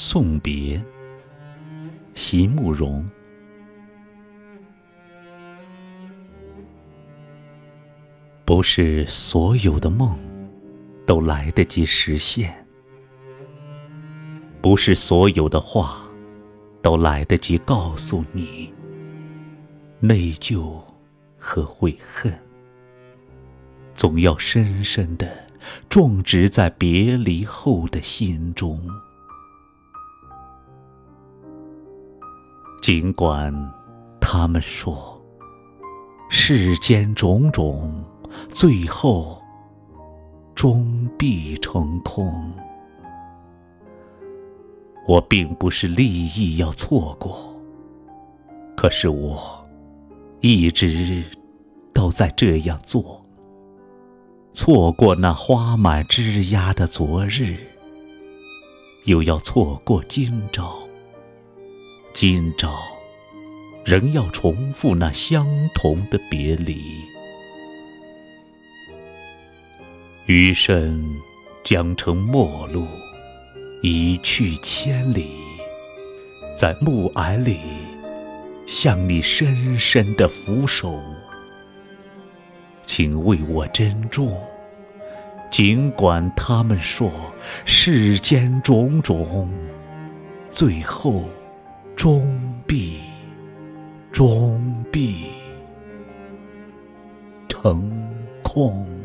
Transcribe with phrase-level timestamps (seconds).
[0.00, 0.80] 送别，
[2.14, 3.04] 席慕容。
[8.44, 10.16] 不是所有的梦
[11.04, 12.64] 都来得及实现，
[14.60, 16.08] 不是所有的话
[16.80, 18.72] 都来得及告诉你。
[19.98, 20.80] 内疚
[21.36, 22.32] 和悔恨，
[23.96, 25.28] 总要深深的
[25.88, 28.80] 种植在别离后的心中。
[32.80, 33.52] 尽管
[34.20, 35.20] 他们说，
[36.30, 38.04] 世间种种，
[38.50, 39.42] 最后
[40.54, 42.52] 终必成空。
[45.06, 47.54] 我并不是立意要错过，
[48.76, 49.66] 可是我
[50.40, 51.24] 一直
[51.92, 53.24] 都在这样做。
[54.52, 57.56] 错过那花满枝桠的昨日，
[59.04, 60.87] 又要错过今朝。
[62.20, 62.76] 今朝，
[63.84, 66.76] 仍要重复那相同的别离。
[70.26, 71.14] 余生
[71.62, 72.88] 将成陌路，
[73.84, 75.30] 一去千里，
[76.56, 77.60] 在暮霭里
[78.66, 81.00] 向你深深的俯首，
[82.84, 84.36] 请为我珍重。
[85.52, 87.12] 尽管他们说
[87.64, 89.48] 世间种种，
[90.48, 91.22] 最后。
[91.98, 92.22] 终
[92.64, 93.00] 必，
[94.12, 95.32] 终必
[97.48, 97.90] 成
[98.40, 98.97] 空。